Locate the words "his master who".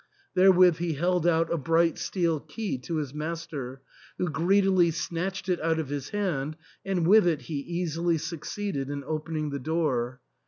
2.95-4.29